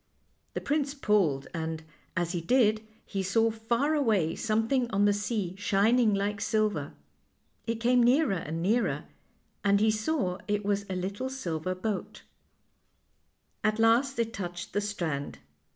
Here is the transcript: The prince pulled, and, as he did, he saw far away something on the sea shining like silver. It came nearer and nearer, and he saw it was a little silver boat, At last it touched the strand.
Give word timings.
The 0.55 0.61
prince 0.61 0.95
pulled, 0.95 1.47
and, 1.53 1.83
as 2.17 2.31
he 2.31 2.41
did, 2.41 2.81
he 3.05 3.21
saw 3.21 3.51
far 3.51 3.93
away 3.93 4.35
something 4.35 4.89
on 4.89 5.05
the 5.05 5.13
sea 5.13 5.55
shining 5.59 6.15
like 6.15 6.41
silver. 6.41 6.93
It 7.67 7.75
came 7.79 8.01
nearer 8.01 8.33
and 8.33 8.63
nearer, 8.63 9.03
and 9.63 9.79
he 9.79 9.91
saw 9.91 10.39
it 10.47 10.65
was 10.65 10.87
a 10.89 10.95
little 10.95 11.29
silver 11.29 11.75
boat, 11.75 12.23
At 13.63 13.77
last 13.77 14.17
it 14.17 14.33
touched 14.33 14.73
the 14.73 14.81
strand. 14.81 15.37